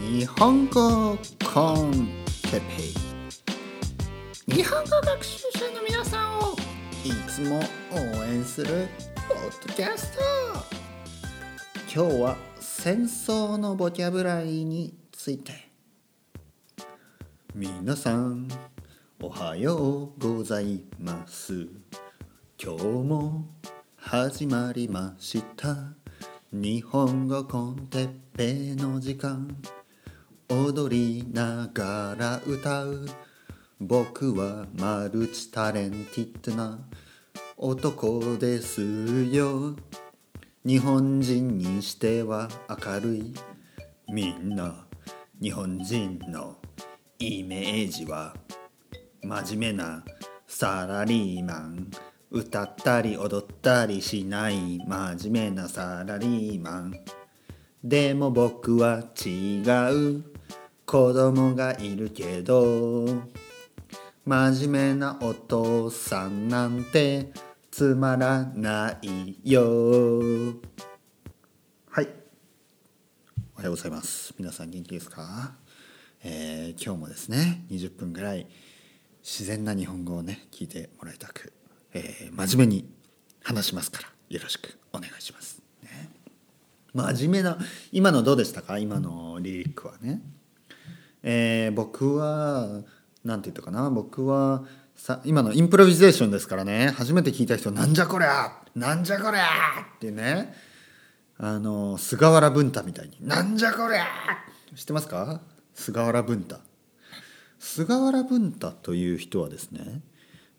[0.00, 1.18] 日本語
[1.52, 2.08] コン
[2.42, 2.82] テペ
[4.48, 4.54] イ。
[4.54, 6.56] 日本語学習者の皆さんを
[7.04, 7.60] いつも
[7.92, 8.88] 応援する
[9.28, 10.22] ポッドキャスト。
[11.92, 15.70] 今日は戦争のボキャブラリーについて。
[17.54, 18.48] 皆さん
[19.20, 21.68] おはようございます。
[22.62, 23.46] 今日も
[23.96, 25.99] 始まりました。
[26.52, 29.56] 日本語コンテッペの時間。
[30.48, 33.06] 踊りながら歌う。
[33.78, 36.80] 僕はマルチタレンティッドな。
[37.56, 38.82] 男です
[39.30, 39.76] よ。
[40.66, 43.34] 日本人にしては明るい。
[44.12, 44.74] みんな
[45.40, 46.56] 日本人の
[47.20, 48.34] イメージは
[49.22, 50.04] 真面目な
[50.48, 51.92] サラリーマン。
[52.32, 56.94] 歌ったり踊ったりしない真面目なサラリーマン。
[57.82, 59.62] でも僕は違
[59.92, 60.22] う。
[60.86, 63.04] 子供がいるけど。
[64.24, 67.32] 真面目なお父さんなんて
[67.72, 70.54] つまらないよ。
[71.90, 72.08] はい。
[73.54, 74.34] おはようございます。
[74.38, 75.56] 皆さん元気ですか、
[76.22, 78.46] えー、今日もですね20分ぐらい
[79.20, 81.52] 自然な日本語をね聞いてもらいたく
[81.92, 82.90] えー、真面目に
[83.42, 85.60] 話しますからよろしくお願いします。
[85.82, 86.08] ね、
[86.94, 87.58] 真面目な
[87.92, 88.78] 今のどうでしたか？
[88.78, 90.20] 今のリリックはね。
[91.22, 92.82] えー、僕は
[93.24, 93.90] 何て言ったかな？
[93.90, 99.44] 僕はさ今のインプロビゼーションですからね初めて聞いた人「なんじゃこりゃなんじゃこりゃ!」
[99.96, 100.54] ってね
[101.38, 104.06] あの菅原文太みたいに「なんじゃこりゃ!」
[104.76, 105.40] 知ってますか？
[105.74, 106.58] 菅原文太。
[107.58, 110.00] 菅原文太という人はですね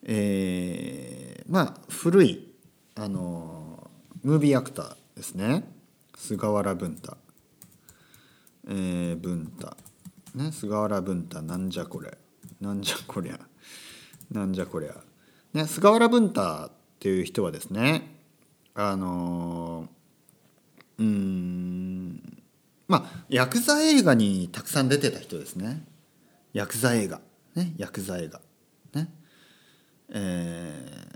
[0.03, 2.53] えー、まあ古い
[2.95, 3.89] あの
[4.23, 5.63] ムービーアクターですね。
[6.15, 7.17] 菅原文太、
[8.67, 9.75] えー、文太。
[10.35, 11.41] ね菅原文太。
[11.41, 12.17] なんじゃこれ
[12.59, 13.39] なんじゃこりゃ。
[14.31, 14.95] なんじゃこりゃ。
[15.53, 18.15] ね菅原文太っていう人はですね
[18.75, 19.89] あの
[20.99, 22.41] うん
[22.87, 25.83] まあヤクザ映画にたくさん出てた人ですね。
[26.53, 27.21] ヤクザ映画。
[27.55, 28.41] ねヤクザ映画。
[30.11, 31.07] え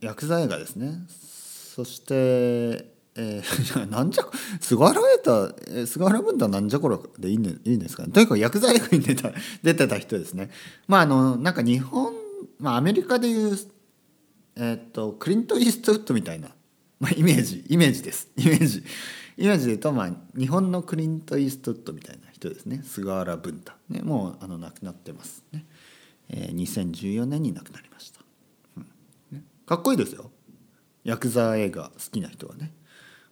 [0.00, 4.24] ー、ヤクザ映画ですねそしてえー、 なんじゃ
[4.60, 8.12] 菅原映太菅原文太なんじゃこらでいい,、ね、いいんですかね。
[8.12, 9.32] とにかく薬剤映画に出た
[9.62, 10.50] 出てた人ですね。
[10.88, 12.14] まああのなんか日本、
[12.58, 13.58] まあ、アメリカでいう
[14.56, 16.54] えー、っとクリント・イーストウッドみたいな、
[17.00, 18.28] まあ、イメージイメージです。
[18.36, 18.82] イメージ。
[19.38, 22.82] イメージで言うと、まあ、日本のクリント・イーストウッドみたいな人ですね。
[22.84, 25.64] 菅原文太、ね、もうあの亡くなってますね。
[26.32, 28.20] え、2014年に亡くなりました、
[28.76, 30.30] うん、かっこいいですよ。
[31.04, 32.72] ヤクザ映画好きな人はね。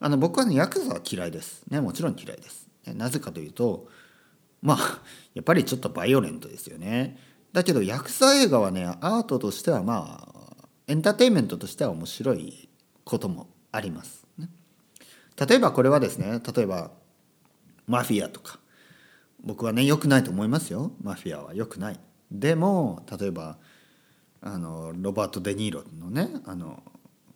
[0.00, 1.62] あの僕はねヤクザは嫌いです。
[1.68, 2.68] ねもちろん嫌いです。
[2.86, 3.88] なぜかというと
[4.62, 5.02] まあ
[5.34, 7.18] やっぱりちょっとバイオレントですよね。
[7.52, 12.68] だけどヤクザ映画はねアートとしてはまあエンターテインメントとしては面白い
[13.04, 14.48] こともあります、ね、
[15.36, 16.90] 例えばこれはですね例えば
[17.86, 18.58] マフィアとか。
[19.42, 20.92] 僕はね良くないと思いますよ。
[21.02, 22.00] マフィアは良くない。
[22.30, 23.58] でも例えば
[24.42, 26.82] あのロバート・デ・ニーロのねあの、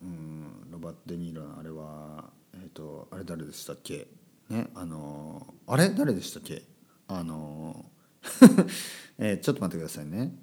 [0.01, 4.07] うん、ロバート・デ・ニーロのあれはえ、ー、とあれ誰でしたっけ？
[4.49, 6.63] ねあのあれ誰でしたっけ？
[7.07, 7.85] あの
[9.19, 10.35] えー、ちょっと待ってくださいね。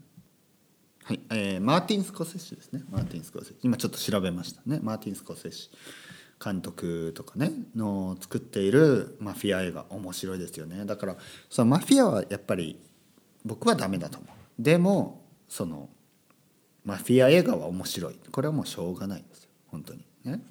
[1.05, 2.85] はい、えー、マーティン・スコセッシですね。
[2.89, 3.57] マーティン・スコセッシ。
[3.63, 4.79] 今ちょっと調べましたね。
[4.83, 5.69] マーティン・スコセッシ
[6.43, 9.87] 監督とかねの作っているマフィア映画。
[9.91, 10.85] 面白いですよね。
[10.85, 11.17] だから
[11.51, 12.79] そのマフィアはやっぱり
[13.45, 14.42] 僕はダメだと思う。
[14.59, 15.89] でもその
[16.85, 20.43] マフィア映画は面白いこれはもうしょうがないですよ本当にね。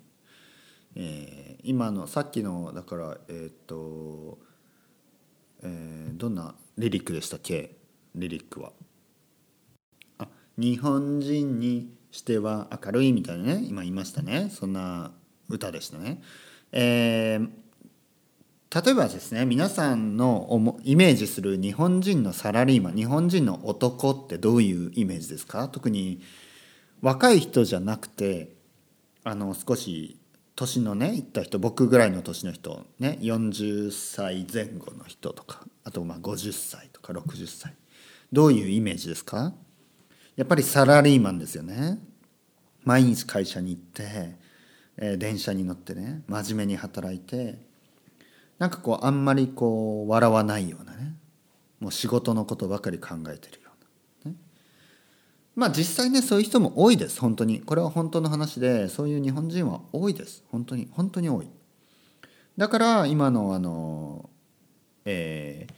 [0.96, 4.40] えー、今のさっきのだからえっ、と、
[5.64, 7.78] えー、どんなリリックでしたっけ？
[8.16, 8.74] リリックは。
[10.18, 15.14] あ日本人にしては明るいみたいなね今言いましたねそんな
[15.48, 16.22] 歌でしたね。
[16.74, 17.50] えー、
[18.74, 25.68] 例えばですね皆さんのイメージする日本人のサラリーマン日本人の男ってどういうイメージですか？
[25.68, 26.22] 特に
[27.02, 28.54] 若い人じゃなくて
[29.26, 30.18] あの少し
[30.56, 37.74] 年のねいった人僕ぐらいの年の人ね40歳前後の人とかあとまあ50歳とか60歳。
[38.32, 39.54] どういうイメージですか？
[40.38, 42.00] やっぱりサラリーマンですよね。
[42.86, 44.38] 毎日会社に行って、
[44.96, 47.70] えー、電車に乗ってね真面目に働いて
[48.62, 51.16] なんかこうあんまりこう笑わないようなね
[51.80, 53.72] もう仕事のことばかり考えてるよ
[54.24, 54.38] うな、ね、
[55.56, 57.20] まあ実際ねそういう人も多いです。
[57.20, 57.62] 本当に。
[57.62, 60.44] これは本当の話でそういう日本人は多いです。
[60.52, 60.88] 本当に。
[60.92, 61.50] 本当に多い。
[62.56, 64.30] だから今のあの
[65.06, 65.74] えー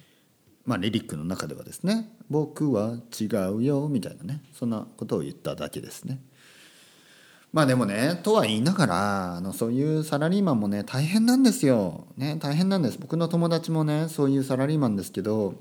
[0.66, 6.22] まあ、リリックの中ではですね「僕は違うよ」みたいなねそんなことを言っただけですね。
[7.54, 12.08] まあでもねとは言いながらあのそういうサラリーマンもね大変なんですよ。
[12.18, 15.54] ね大変なんです僕の友達もねそういうサラリーマンですけど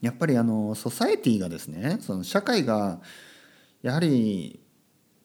[0.00, 3.00] やっぱりあのソサエティがですねその社会が
[3.82, 4.60] やはり、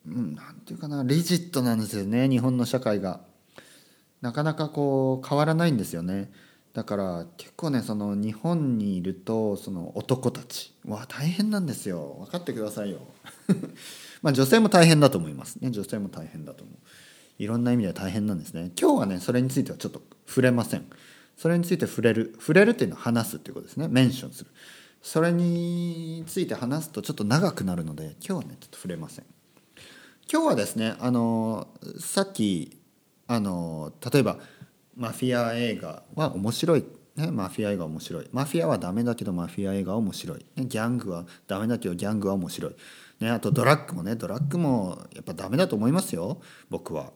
[0.07, 3.21] うん、なんて言うかなリジットなんですよね日本の社会が。
[4.21, 6.31] なかなかこう変わらないんですよね。
[6.73, 12.97] だから結構ねその日本にいるとその男たちは大変なんですよ分かってくださいよ
[14.23, 15.69] まあ女性も大変だと思いますね。
[15.69, 16.75] 女性も大変だと思う。
[17.37, 18.71] いろんな意味で大変なんですね。
[18.79, 20.85] 今日はねそれについてはちょっと触れません。
[21.37, 23.87] それについて触れる触れるっていうのは話すっていうことですね。
[23.87, 24.49] メンションする。
[25.01, 29.25] それについて話すとちょっと長くなるので今日はねちょっと触れません。
[30.31, 31.67] 今日はですねあの
[31.99, 32.77] さっき
[33.27, 34.37] あの例えば
[34.95, 36.85] マフィア映画は面白い、
[37.15, 38.29] ね、マフィア映画面白い。
[38.31, 42.75] マフィアはダメだけどマフィア映画は面白い、ね、ギャングはダメだけどギャングは面白い、
[43.23, 47.11] ね、あとドラッグもねドラッグもやっぱダメだと思いますよ僕は。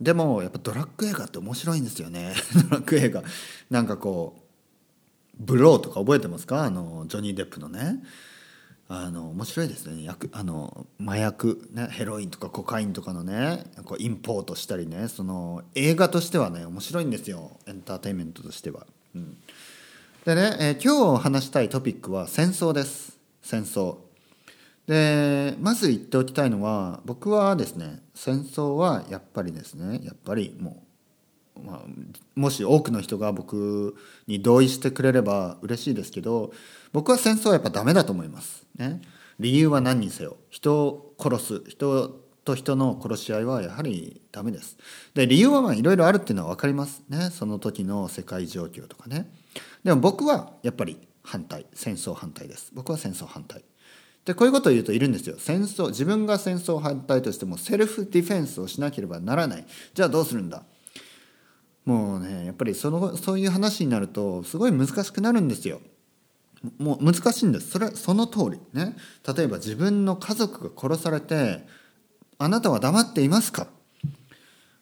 [0.00, 2.34] でもやっぱドラッグ映画って面白いんですよね。
[2.68, 3.22] ドラッグ映画。
[3.70, 6.64] なんかこうブローとか覚えてますか？
[6.64, 8.02] あのジョニー・デップのね。
[8.86, 10.02] あの面白いですね。
[10.04, 17.58] 薬あの麻薬、ね、ヘロインとかコカインとかのねこうインポートしたりねその映画としてはね面白いんですよ。
[17.66, 18.86] エンターテインメントとしては。
[19.14, 19.38] うん、
[20.24, 23.16] でね、えー、今日話したいトピックは戦争です。
[23.42, 24.03] 戦争。
[24.86, 30.82] でまず言っておきたいのは僕はですね戦争はやっぱりですねやっぱりも
[31.56, 31.80] う、まあ、
[32.34, 33.96] もし多くの人が僕
[34.26, 36.52] に同意してくれれば嬉しいですけど
[36.92, 38.66] 僕は戦争はやっぱダメだと思います。
[38.76, 39.00] ね、
[39.38, 44.76] 理由は何にせよ人を殺す人と人の殺し合いはやはりダメです。
[45.14, 49.30] で理由はいろいろあるっていうのは分かりますねその時の世界状況とかね。
[49.82, 52.70] でも僕はやっぱり反対戦争反対です。
[52.74, 53.64] 僕は戦争反対。
[54.24, 55.36] でこういうことを言うといるんですよ。
[55.38, 59.66] 戦争自分が戦争反対としてもセルフディフェンスをしなければならない。
[59.92, 60.62] じゃあどうするんだ？
[61.84, 65.80] もうねやっぱりそのそういう話になるとすごい難しくなるんですよ。
[66.78, 67.72] もう難しいんです。
[67.72, 68.58] それその通り。
[68.72, 68.96] ね。
[69.36, 71.66] 例えば自分の家族が殺されて
[72.38, 73.66] あなたは黙っていますか？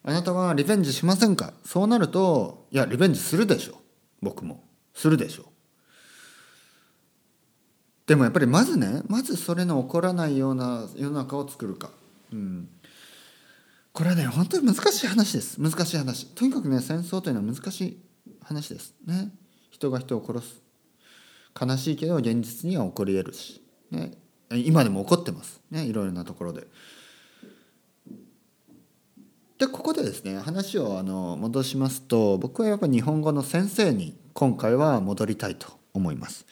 [0.03, 1.53] あなたはリベンジしませんか？
[1.65, 3.81] そうなるといやリベンジするでしょ。
[4.21, 4.63] 僕も。
[4.93, 5.51] するでしょ。
[8.13, 11.89] でもやっぱりまずねまずそれの起こらないような世の中を作るか、
[12.31, 12.69] うん、
[13.91, 15.59] これはね本当に難しい話です。
[15.59, 16.27] 難しい話。
[16.35, 17.97] とにかくね戦争というのは難しい
[18.43, 18.93] 話です。
[19.07, 19.31] ね。
[19.71, 20.61] 人が人を殺す。
[21.59, 24.11] 悲しいけど現実には起こり得るし、ね、
[24.51, 25.59] 今でも起こってます。
[25.71, 25.83] ね。
[25.83, 26.67] いろいろなところで。
[29.57, 36.45] でここでですね話をあの戻しますと僕はやっぱ日本語の先生に今回は戻りたいと思います。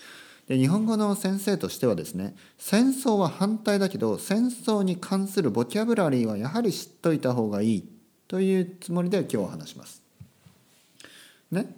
[0.47, 7.89] で日本語の先生としてはですね戦争は反対だけど戦争に関するボキャブラリーはやはり知っといた方がいい
[8.27, 10.01] というつもりで今日は話します。
[11.51, 11.75] ね。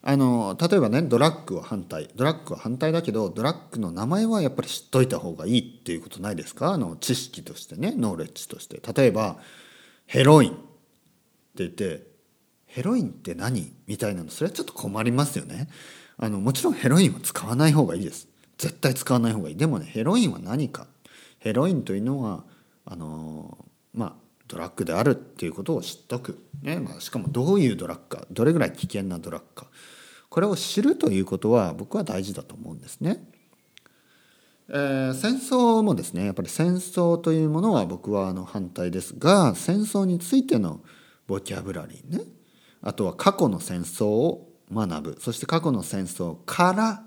[0.00, 2.08] あの例えばねドラッグは反対。
[2.14, 6.72] ドラッグは反対だけどドラッグの名前はやっぱり知っといた方がいいっていうことないですか？
[6.72, 8.80] あの知識としてねノーレッジとして。
[8.94, 9.38] 例えば
[10.06, 10.60] ヘロインって
[11.56, 12.06] 言って
[12.66, 13.72] ヘロインって何？
[13.86, 15.68] みたいなのそれはちょっと困りますよね。
[16.18, 18.28] あのもちろんヘロインは使わない方がいいです。
[18.58, 19.56] 絶対使わない方がいい。
[19.56, 20.86] でもねヘロインは何か。
[21.38, 22.44] ヘロインというのは
[22.84, 23.56] あの
[23.94, 24.12] まあ
[24.48, 29.66] ドラッグであるっていうことを知っとく、ねまあ、しかもどういうドラッグかどれぐらい危険なドラッグか。
[30.28, 33.24] これを知るということは僕は大事だと思うんですね。
[34.70, 40.80] えー、戦争もですねやっぱり戦争というものは僕はあの反対ですが戦争についての
[41.26, 42.24] ボキャブラリーね。
[42.82, 47.02] あとは過去の戦争を学ぶそして過去の戦争から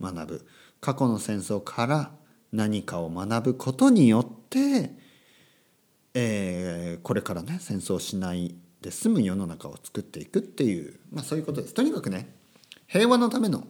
[0.00, 0.46] 学ぶ
[0.80, 2.10] 過去の戦争から
[2.52, 4.92] 何かを学ぶことによって、
[6.14, 11.74] えー、これからね戦争しないで済む世の中を作っていくっていう、まあ、そういうことです。
[11.74, 12.32] とにかくね
[12.86, 13.66] 平和のための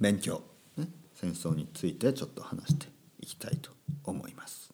[0.00, 0.42] 勉強、
[0.76, 2.86] ね、戦争についてちょっと話して
[3.20, 3.70] いきたいと
[4.04, 4.72] 思います。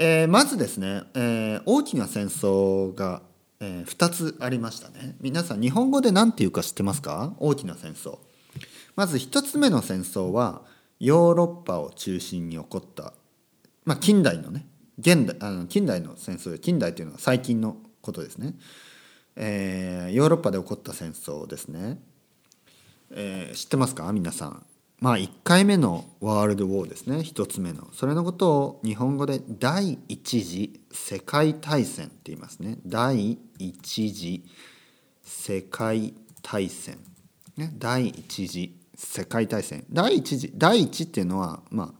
[0.00, 3.22] えー、まずですね、えー、大きな戦争が、
[3.60, 5.16] えー、2つありましたね。
[5.20, 7.34] 皆さん日本語で何て言うか知ってますか？
[7.38, 8.18] 大きな戦争。
[8.94, 10.62] まず1つ目の戦争は
[11.00, 13.12] ヨーロッパを中心に起こった、
[13.84, 14.66] まあ、近代のね
[14.98, 18.54] 現代あの近代の戦争で近代というのは最近のことですね。
[19.36, 22.00] えー、ヨーロッパで起こった戦争ですね。
[23.10, 24.12] えー、知ってますか？
[24.12, 24.66] 皆さん。
[25.00, 27.18] まあ1回目のワールドウォーですね。
[27.18, 27.88] 1つ目の。
[27.92, 32.78] それのことを日本語で第一次世界大戦って言いますね。
[32.84, 34.44] 第一次
[35.22, 36.98] 世界大戦。
[37.56, 39.84] ね、第一次世界大戦。
[39.90, 41.94] 第一次第一っていうのはまあ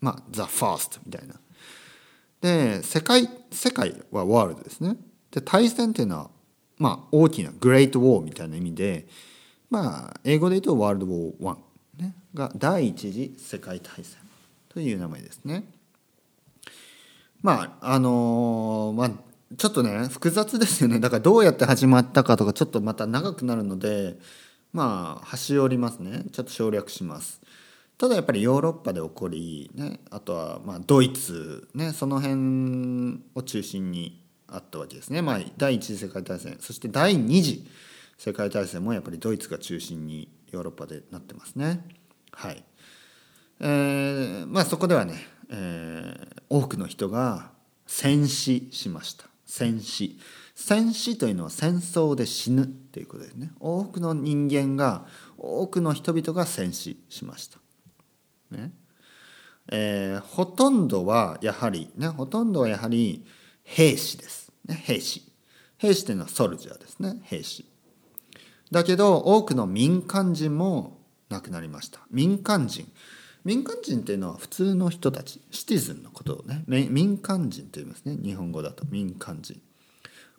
[0.00, 1.34] まあ The First みたいな。
[2.42, 4.96] で世界世界はワールドですね。
[5.30, 6.30] で大戦っていうのは
[6.76, 9.06] まあ大きなグレートウォーみたいな意味で
[9.70, 11.60] まあ英語で言うとワールドウォー1、ね、
[12.36, 14.18] が第一次世界大戦
[14.68, 15.64] という名前ですね。
[17.42, 19.10] まああのまあ
[19.56, 21.00] ちょっとね複雑ですよね。
[21.00, 24.16] だからどうやって始まったかとかちょっとまた長くなるので
[24.72, 26.24] まあ端折りますね。
[26.30, 27.40] ちょっと省略します。
[27.98, 37.66] ただやっぱりヨーロッパで起こり、ね、あとはまあドイツ、ね、その辺を中心にあったわけですね、まあ、第一次世界大戦そして第二次
[38.18, 41.84] 世界大戦もやっぱりドイツが中心にヨーロッパでなってますね。
[42.36, 42.62] はい。
[43.60, 45.14] えー、まあそこではね、
[45.48, 47.50] えー、多くの人が
[47.86, 49.24] 戦死しました。
[49.46, 50.18] 戦死。
[50.54, 53.52] 戦死というのは戦争で死ぬということですね。
[53.58, 55.06] 多くの人間が
[55.38, 57.58] 多くの人々が戦死しました。
[58.50, 58.70] ね。
[59.72, 63.24] えー、ほとんどはやはりねほとんどはやはり
[63.64, 65.32] 兵士です、ね、兵士。
[65.78, 67.18] 兵士というのはソルジャーですね。
[67.22, 67.64] 兵士。
[68.70, 72.00] だけど多くの民間人も亡くなりました。
[72.10, 72.90] 民間人。
[73.44, 75.40] 民間人っていうのは普通の人たち。
[75.50, 76.64] シティズンのことをね。
[76.66, 78.16] 民間人と言いますね。
[78.22, 78.84] 日本語だと。
[78.90, 79.60] 民間人。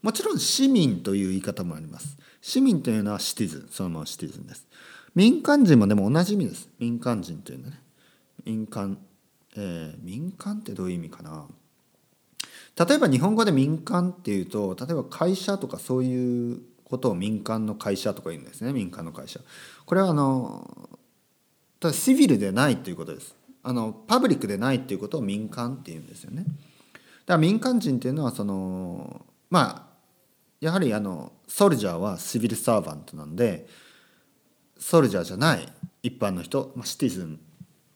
[0.02, 2.18] もちろん市民という言い方もあります。
[2.42, 3.68] 市民というのはシティズン。
[3.72, 4.68] そのままシティズンです。
[5.16, 6.70] 民間人もでも同じ意味です。
[6.80, 7.82] 民間人というのはね。
[8.46, 8.98] 民間
[9.58, 11.48] えー、民間ってどういう意味かな。
[12.88, 19.40] 例えば日本語で民間っていうと例えば会社とかそういうことを民間の会社とか言うんですね民間の会社。
[19.86, 20.90] これはあの
[21.80, 23.36] ただシビルでないということです。
[23.62, 26.44] あのパブリックでないっていうことを民間っていうんですよね。
[26.44, 26.54] だか
[27.28, 29.98] ら民間人っていうのはそのまあ
[30.62, 33.68] やはりあのソルジャーはシビルサーバントなんで
[34.80, 35.68] ソルジャーじゃない
[36.04, 37.40] 一般の人、まあ、シティズン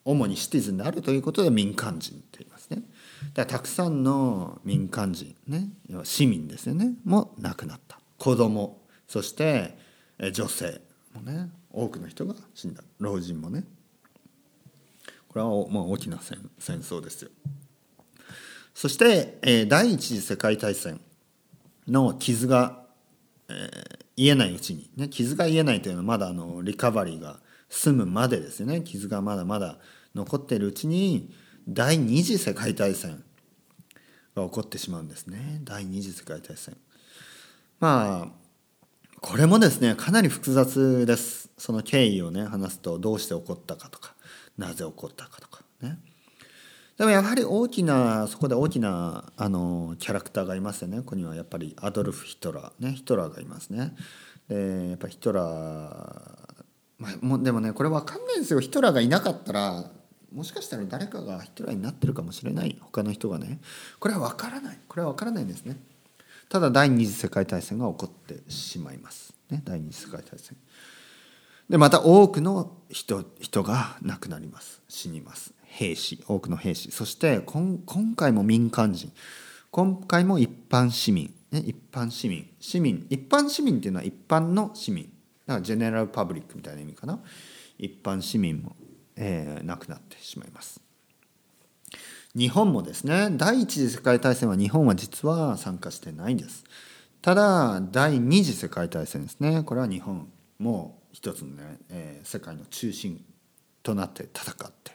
[0.03, 2.83] 主にシティズンであるということで民間人と言いますね。
[3.33, 5.69] だからたくさんの民間人ね
[6.03, 7.99] 市民ですよねも亡くなった。
[8.17, 8.80] 子供。
[9.11, 9.77] そして
[10.31, 10.79] 女性
[11.13, 12.81] もね多くの人が死んだ。
[12.97, 13.65] 老人もね。
[15.27, 17.29] これはまあ大きな戦戦争ですよ。
[18.73, 21.01] そして、第一次世界大戦
[21.89, 22.85] の傷が、
[23.49, 28.81] えー、癒えないうちに、ね、傷が癒えないというのはまだあのリカバリーが済むまでですね。
[28.81, 29.77] 傷がまだまだ
[30.15, 31.33] 残っているうちに
[31.67, 33.21] 第二次世界大戦
[34.37, 35.59] が起こってしまうんですね。
[35.65, 36.77] 第二次世界大戦。
[37.81, 38.40] まあ
[39.21, 41.51] これもですねかなり複雑です。
[41.55, 44.15] その経緯をね話すとどうして起こったかとか
[44.57, 45.99] なぜ起こったかとかね。
[46.97, 50.97] でもやはり大きなそこで大きなあのキャラクターがいますよね。
[50.97, 53.95] ここにはやっぱりアドルフ・ヒトラーねヒトラーがいますね。
[54.49, 56.63] でやっぱヒトラー、
[56.97, 58.59] まあ、もでもねこれ分かんないんですよ。
[58.59, 59.85] ヒトラーがいなかったら
[60.33, 62.75] もしかしたら誰かがヒトラーになってるかもしれない。
[62.81, 63.61] 他の人がね。
[63.99, 64.79] これは分からない。
[64.87, 65.77] これは分からないんですね。
[66.51, 70.57] ただ第二次世界大戦が起こってしまいます、ね、第二次世界大戦。
[71.69, 74.81] でまた多くの人人が亡くなります。
[74.89, 75.53] 死にます。
[75.63, 76.91] 兵士多くの兵士。
[76.91, 77.79] そして今
[78.17, 79.13] 回も民間人。
[79.71, 82.49] 今回も一般市民、ね、一般市民。
[82.59, 85.05] 市民一般市民っていうのは一般の市民。
[85.45, 87.19] だからジェネラルパブリックみたいな意味かな。
[87.77, 88.75] 一般市民も
[89.15, 90.81] えー、なくなってしまいます。
[92.35, 96.63] 日本もですね第一次世界大戦は日本は実は参加してないんです。
[97.21, 103.23] ただ第二次世界大戦ですねこれは日本も一つのね、えー、世界の中心
[103.83, 104.91] となって戦って、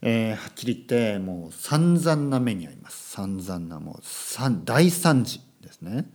[0.00, 6.10] えー、はっきり言ってもう散々な目に遭います散々なもう大惨事ですね。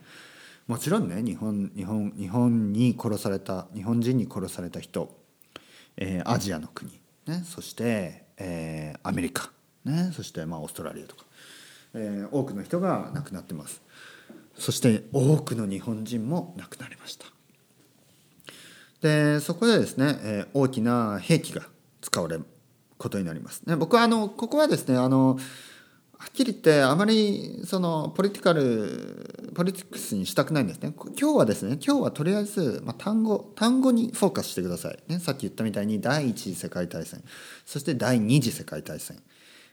[0.67, 5.17] もちろんね日本日本日本に殺された日本人に殺された人
[5.97, 6.91] えー、アジアの国、
[7.25, 9.51] ね、そして、えー、アメリカ、
[9.87, 11.23] ね、そしてまあオーストラリアとか、
[11.93, 13.81] えー、多くの人が亡くなってます。
[14.57, 17.25] そして多くの日本人も亡くなりました。
[19.01, 21.61] でそこでですね、えー、大きな兵器が
[22.01, 22.45] 使われる
[22.97, 25.37] ことになります、ね、僕はあのここはですねあの
[26.17, 30.93] はっきり言ってあまりそのポリティカルポリティクスにしたくないんですね。
[31.19, 37.23] 今日はですね今日はとりあえず、まあ、単語単語にフォーカスしてください、ね、さっき言ったみたいに第一次世界大戦。
[37.65, 39.21] そして第二次世界大戦、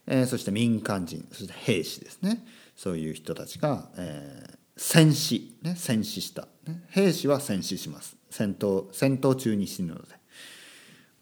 [0.06, 2.44] え、そして民間人そして兵士ですね。
[2.76, 8.16] そういう人たちが、えー、戦死、ね、戦死した、ね、兵士は戦死します。
[8.30, 10.14] 戦闘戦闘中に死ぬので。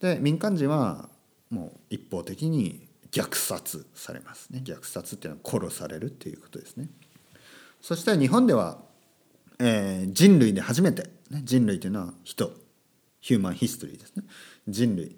[0.00, 1.08] で民間人は
[1.50, 4.62] もう一方的に虐殺されますね。
[4.64, 6.88] 虐殺っていうのは殺されるっていうことですね。
[7.80, 8.78] そして日本では、
[9.58, 12.52] えー、人類で初めて、ね、人類というのは人。
[13.20, 14.24] ヒューマンヒストリーですね。
[14.68, 15.16] 人類。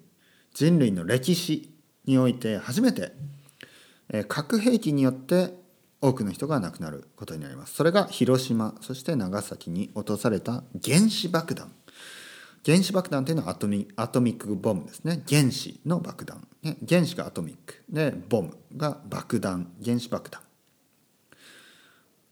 [0.53, 1.73] 人類の歴史
[2.05, 3.13] において初めて、
[4.27, 5.53] 核兵器によって
[6.01, 7.73] 多くの人が亡くなることになります。
[7.73, 11.71] それが広島そして長崎に落とされた原子爆弾。
[12.65, 15.23] 原子爆弾というのはアトミアトミックボムですね。
[15.27, 19.71] 原子の爆弾、ね、原子がアトミックでボムが爆弾。
[19.83, 20.41] 原子爆弾。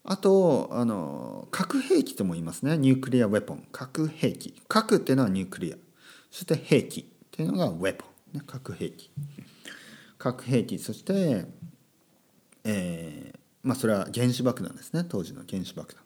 [0.05, 2.77] あとあの核兵器とも言いますね。
[2.77, 3.67] ニュークリアウェポン。
[3.71, 4.61] 核兵器。
[4.67, 5.77] 核っていうのはニュークリア。
[6.29, 9.11] そして兵器っていうのがウェポン、ね、核兵器。
[10.17, 10.79] 核兵器。
[10.79, 11.45] そして、
[12.63, 15.05] えー、まあそれは原子爆弾ですね。
[15.07, 16.03] 当時の原子爆弾。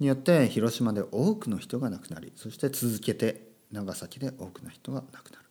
[0.00, 5.44] によって広島で多くの人が亡くなりそして続けて長崎で多くの人が亡くなる。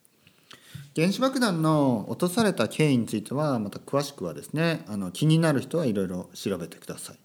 [0.96, 7.20] 原子爆弾の落とされた経緯についてはまた詳しくはですねあの気になる人はいろいろ調べてください。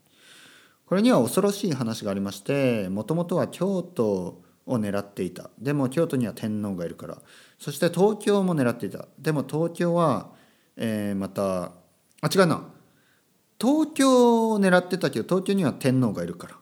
[0.86, 5.50] これには恐ろしい話がありましてもともとは京都を狙っていた。
[5.58, 7.22] でも京都には天皇がいるから。
[7.58, 9.06] そして東京も狙っていた。
[9.18, 10.30] でも東京は、
[10.76, 11.72] えー、また
[12.24, 12.64] あ違うな。
[13.60, 16.56] 東京を狙ってたけど東京には天皇がいるから。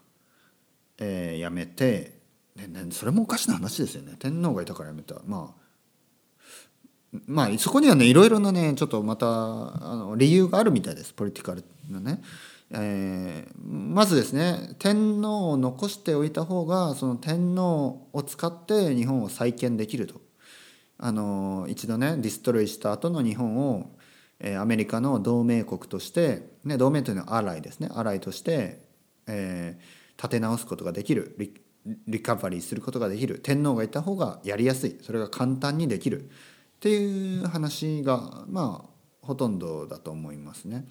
[0.99, 2.19] えー、辞めて、
[2.57, 4.17] ねね、それもおかしな話ですよね。
[4.19, 5.17] 天皇がいたから辞めた。
[5.25, 5.63] まあ
[7.27, 11.13] まあそこにはねいろいろなねちょっとまたあの理由があるみたいです。
[11.13, 12.23] ポリティカルのね。
[12.75, 20.21] えー、まずですね天皇を残しておいた方がその天皇を使って日本を再建できると。
[20.99, 23.91] あの一度ねディストロイした後の日本を、
[24.43, 27.89] え、アメリカの同盟国として、ね、同盟というのはアライですね。
[27.95, 28.83] アライとして、
[29.27, 31.37] えー、立て直すことができる。
[32.07, 33.39] リカバリーすることができる。
[33.39, 34.99] 天皇がいた方がやりやすい。
[35.01, 36.29] それが簡単にできる。
[36.77, 38.91] っていう話がまあ
[39.25, 40.87] ほとんどだと思いますね。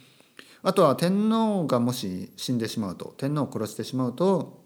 [0.64, 4.64] あとは天皇がもし死んでしまうと天皇を殺してしまうと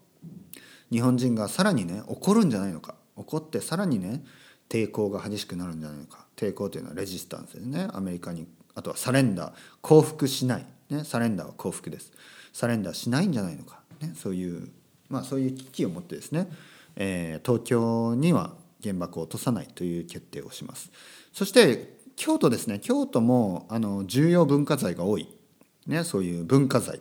[0.92, 2.94] 日本人がさらにね怒るんじゃないのか。
[3.16, 4.24] 怒ってさらにね
[4.68, 6.26] 抵抗が激しくなるんじゃないのか。
[6.36, 7.88] 抵抗というのはレジスタンスですね。
[7.92, 8.46] アメリカに
[8.76, 12.12] あとはサレンダー降伏しない、ね、サレンダーは降伏です。
[12.52, 13.80] サレンダーしないんじゃないのか。
[14.00, 14.68] ね、そういう、
[15.08, 16.48] まあ、そういう危機を持ってですね、
[16.94, 20.90] えー、東京には原爆を落とさないという決定をします。
[21.32, 22.78] そして京都ですね。
[22.78, 25.26] 京都もあの重要文化財が多い、
[25.86, 27.00] ね、そういう文化財。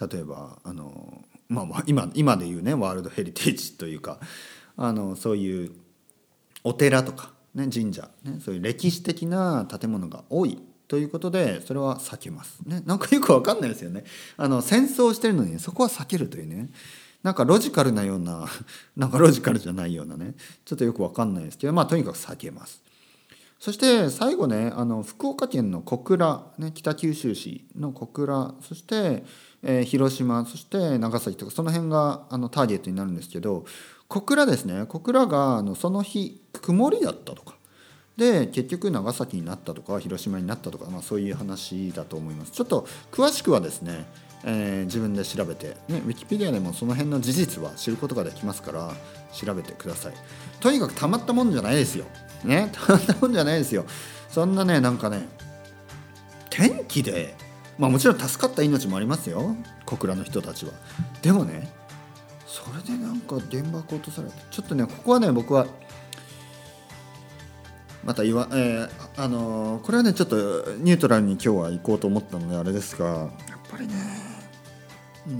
[0.00, 4.18] 例えばあの、まあ、今今でいうねワールドヘリテージというか
[4.76, 5.72] あのそういう
[6.64, 10.58] お寺とか、ね、神社、ね、そういう歴史的な建物が多い。
[10.90, 14.02] ということでそれは避けます、ね、なんかよく分かんないですよね。
[14.36, 16.68] あの戦争してるのにそこは避けるというね。
[17.22, 18.48] なんかロジカルなような
[18.96, 20.34] なんかロジカルじゃないようなね。
[20.64, 22.82] ちょっとよく分かんないですけどまあとにかく避けます。
[23.60, 29.24] そして最後ねあの福岡県の小倉、ね、北九州市の小倉そして、
[29.62, 33.64] えー、広島そして長崎とかその辺があのターゲットになるんですけど
[34.08, 34.86] 小倉ですね。
[34.86, 37.59] 小倉があのその日曇りだったとか。
[38.16, 42.52] で結局長崎になったとか広島になったとか、まあ、そういう話だと思います。
[42.52, 44.04] ちょっと詳しくはですね、
[44.44, 48.92] えー、自分で調べて、ね、ウィキペディアでもその辺の事実は知ることができますから
[49.32, 50.14] 調べてください。
[50.60, 52.04] とにかくたまったもんじゃないですよ。
[52.44, 53.84] ね たまったもんじゃないですよ。
[54.28, 55.28] そんなねなんかね
[56.50, 57.34] 天気で
[57.78, 59.56] まあもちろん助かった命もありますよ。
[59.86, 60.72] 小倉の人たちは。
[61.22, 61.72] でもね
[62.46, 65.66] それでなんか原爆落とされてちょっとねここはね僕は
[68.04, 70.36] また言わ、えー、あのー、これはねちょっと
[70.78, 73.30] ニュートラルに今日は行こうと思ったのであれですがやっ
[73.70, 73.94] ぱりね。
[75.28, 75.38] うん。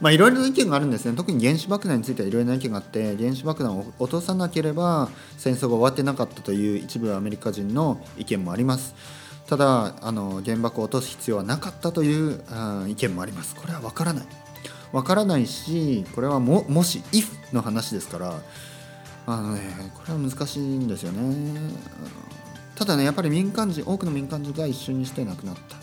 [0.00, 1.16] まあいろいろな意見があるんですね。
[1.16, 8.94] 特に原子爆弾についてはいろいろな意見があって原子爆弾を落とさなければ戦争が終わってなかったという一部アメリカ人の意見もあります。
[9.46, 13.54] ただあの原爆を落とす必要はなかったというあ意見もあります。
[13.54, 14.26] これは分からない。
[14.92, 18.40] 分からないしこれはももし if の話ですから
[19.26, 19.60] あのね
[19.94, 21.70] これは難しいんですよね。
[22.76, 25.76] ただねやっぱり民間人多くの民間人が一瞬にして亡くなった。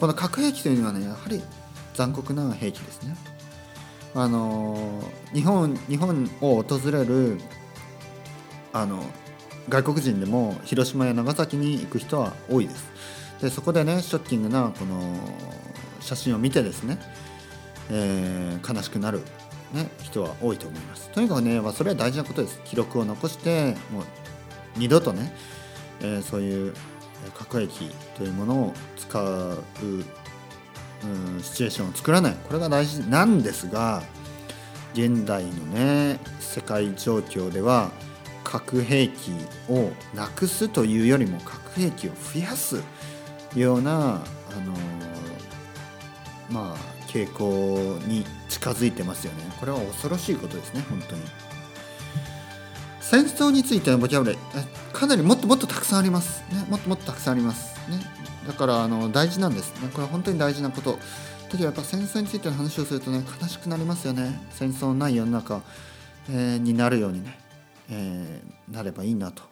[0.00, 1.42] この核兵器というのはねやはり
[1.94, 3.16] 残酷な兵器ですね。
[4.14, 5.02] あの
[5.34, 7.38] 日本日本を訪れる
[8.72, 9.02] あの
[9.68, 12.90] 外国人でも広島や長崎に行く人は多いです。
[13.42, 15.18] でそこでねショッキングなこの
[16.00, 16.98] 写真を見てですね、
[17.90, 19.20] えー、悲しくなる。
[19.76, 21.10] ね、人は多いと思います。
[21.10, 22.60] とにかくね、まあ、それは大事なことです。
[22.64, 24.04] 記録を残してもう
[24.76, 25.32] 二度とね、
[26.00, 26.74] えー、そういう
[27.34, 29.64] 核兵器というものを使う、
[31.04, 34.02] うん、シチュエーションを作らないこれが大事なんですが
[34.94, 37.90] 現代のね世界状況では
[38.44, 39.32] 核兵器
[39.68, 42.82] をなくすというよりも核兵器を増やす
[43.54, 44.22] ようなあの
[46.50, 46.76] まあ
[47.08, 48.24] 傾向に
[48.56, 49.42] 近づいてますよね。
[49.60, 51.22] これは恐ろしいことですね本当に。
[53.00, 56.42] 戦争についてのボキャブラリーかなりもっともっとたくさんあります。
[56.50, 57.76] ねもっともっとたくさんあります。
[57.90, 58.00] ね。
[58.46, 59.74] だからあの大事なんです。
[59.82, 60.92] ねこれは本当に大事なこと。
[60.92, 60.98] だ
[61.52, 64.40] けどやっぱ戦争についての話をするとね悲しくなりますよね。
[64.50, 65.62] 戦争のない世の中、
[66.30, 67.38] えー、になるようにね、
[67.90, 69.42] えー、なればいいなと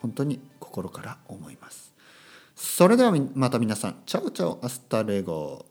[0.00, 1.92] 本当に心から思います。
[2.56, 3.96] それではまた皆さん。
[4.06, 5.66] Chao chao hasta luego。